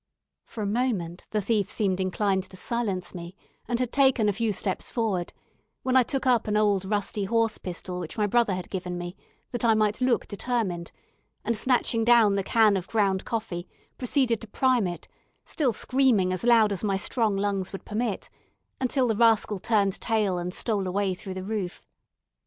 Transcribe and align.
For 0.47 0.63
a 0.63 0.65
moment 0.65 1.27
the 1.29 1.41
thief 1.41 1.69
seemed 1.69 1.99
inclined 1.99 2.49
to 2.49 2.57
silence 2.57 3.13
me, 3.13 3.35
and 3.67 3.79
had 3.79 3.91
taken 3.91 4.27
a 4.27 4.33
few 4.33 4.51
steps 4.51 4.89
forward, 4.89 5.31
when 5.83 5.95
I 5.95 6.01
took 6.01 6.25
up 6.25 6.47
an 6.47 6.57
old 6.57 6.85
rusty 6.85 7.25
horse 7.25 7.59
pistol 7.59 7.99
which 7.99 8.17
my 8.17 8.25
brother 8.25 8.55
had 8.55 8.71
given 8.71 8.97
me 8.97 9.15
that 9.51 9.63
I 9.63 9.75
might 9.75 10.01
look 10.01 10.27
determined, 10.27 10.91
and 11.45 11.55
snatching 11.55 12.03
down 12.03 12.33
the 12.33 12.41
can 12.41 12.77
of 12.77 12.87
ground 12.87 13.25
coffee, 13.25 13.67
proceeded 13.99 14.41
to 14.41 14.47
prime 14.47 14.87
it, 14.87 15.07
still 15.45 15.71
screaming 15.71 16.33
as 16.33 16.43
loudly 16.43 16.73
as 16.73 16.83
my 16.83 16.97
strong 16.97 17.35
lungs 17.37 17.71
would 17.71 17.85
permit, 17.85 18.27
until 18.79 19.05
the 19.07 19.15
rascal 19.15 19.59
turned 19.59 20.01
tail 20.01 20.39
and 20.39 20.51
stole 20.51 20.87
away 20.87 21.13
through 21.13 21.35
the 21.35 21.43
roof. 21.43 21.79